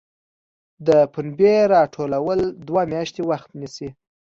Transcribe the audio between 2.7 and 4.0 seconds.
میاشتې وخت نیسي.